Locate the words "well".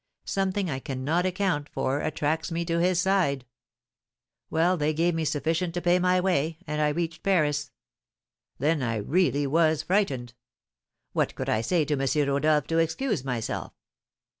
4.49-4.75